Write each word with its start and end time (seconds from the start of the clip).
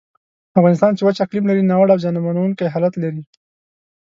افغانستان 0.59 0.91
چې 0.97 1.03
وچ 1.03 1.17
اقلیم 1.25 1.43
لري، 1.47 1.63
ناوړه 1.63 1.91
او 1.93 2.01
زیانمنونکی 2.03 2.71
حالت 2.73 2.93
لري. 3.03 3.21